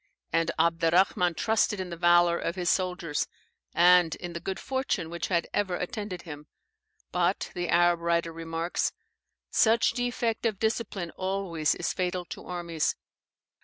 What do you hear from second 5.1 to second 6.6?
which had ever attended him.